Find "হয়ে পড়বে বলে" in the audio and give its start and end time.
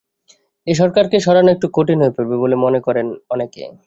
2.01-2.55